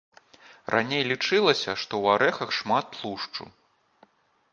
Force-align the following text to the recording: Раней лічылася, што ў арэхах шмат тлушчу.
Раней 0.75 1.03
лічылася, 1.11 1.75
што 1.83 1.93
ў 2.03 2.15
арэхах 2.15 2.49
шмат 2.61 2.85
тлушчу. 2.95 3.43